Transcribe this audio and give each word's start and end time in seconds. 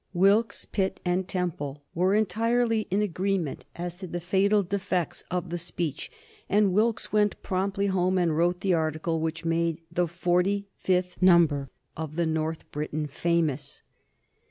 Wilkes, 0.13 0.65
Pitt, 0.65 0.99
and 1.05 1.27
Temple 1.27 1.83
were 1.93 2.15
entirely 2.15 2.87
in 2.89 3.03
agreement 3.03 3.65
as 3.75 3.97
to 3.97 4.07
the 4.07 4.19
fatal 4.19 4.63
defects 4.63 5.23
of 5.29 5.51
the 5.51 5.59
speech, 5.59 6.09
and 6.49 6.73
Wilkes 6.73 7.13
went 7.13 7.39
promptly 7.43 7.85
home 7.85 8.17
and 8.17 8.35
wrote 8.35 8.61
the 8.61 8.73
article 8.73 9.19
which 9.19 9.45
made 9.45 9.83
the 9.91 10.07
forty 10.07 10.67
fifth 10.75 11.21
number 11.21 11.69
of 11.95 12.15
the 12.15 12.25
North 12.25 12.71
Briton 12.71 13.05
famous. 13.05 13.83